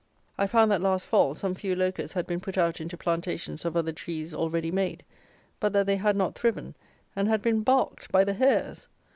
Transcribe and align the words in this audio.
I 0.35 0.47
found 0.47 0.71
that, 0.71 0.81
last 0.81 1.05
fall, 1.05 1.35
some 1.35 1.53
few 1.53 1.75
Locusts 1.75 2.13
had 2.13 2.25
been 2.25 2.39
put 2.39 2.57
out 2.57 2.81
into 2.81 2.97
plantations 2.97 3.65
of 3.65 3.77
other 3.77 3.91
trees 3.91 4.33
already 4.33 4.71
made; 4.71 5.05
but 5.59 5.73
that 5.73 5.85
they 5.85 5.97
had 5.97 6.15
not 6.15 6.33
thriven, 6.33 6.73
and 7.15 7.27
had 7.27 7.43
been 7.43 7.61
barked 7.61 8.11
by 8.11 8.23
the 8.23 8.33
hares! 8.33 8.87